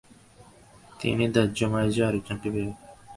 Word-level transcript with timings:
তিনি 0.99 1.25
দ্যহ 1.33 1.67
মায়জু 1.71 1.99
নামে 2.01 2.07
আরেকজনকে 2.09 2.47
বিবাহ 2.53 2.73
করেন। 2.77 2.97